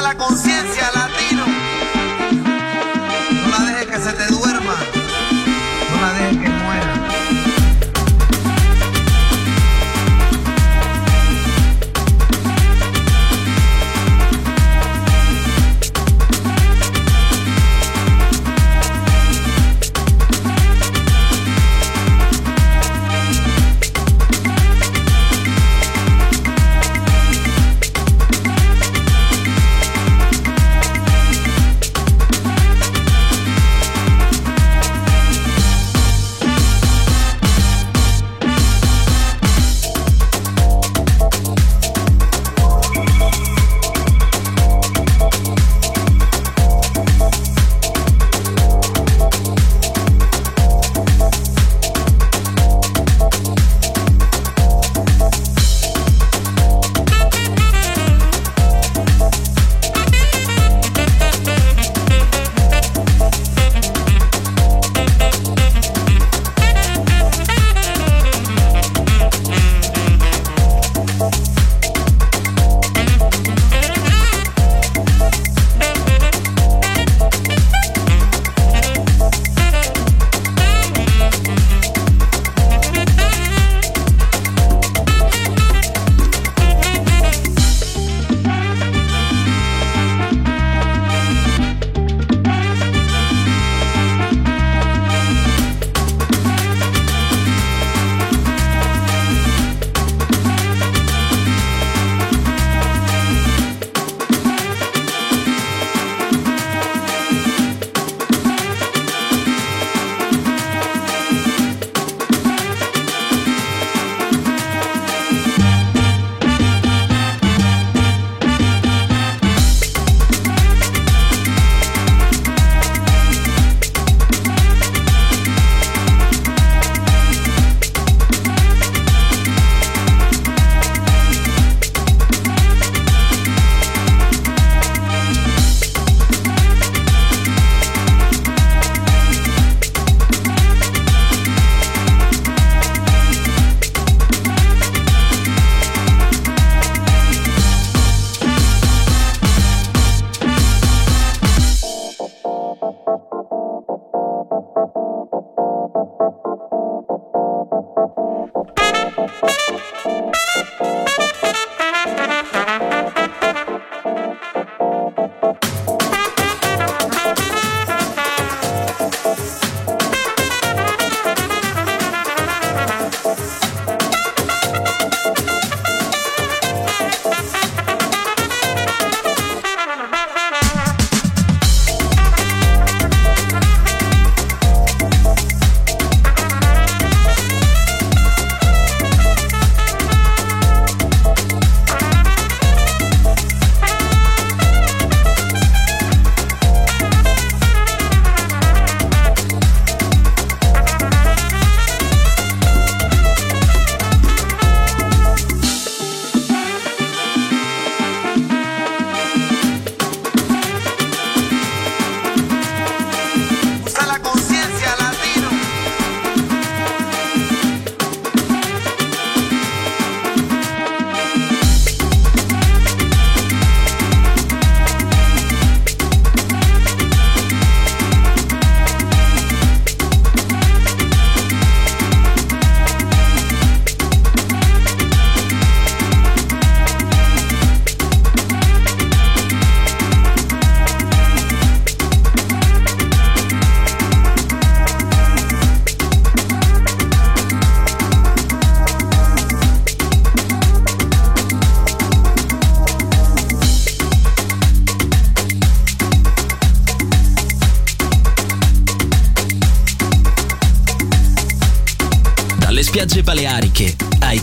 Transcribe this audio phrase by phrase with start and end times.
[0.00, 0.57] la conciencia.